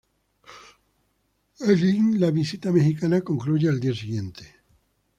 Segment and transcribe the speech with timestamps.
[1.59, 4.51] Elgin la visita mexicana concluyó el día siguiente.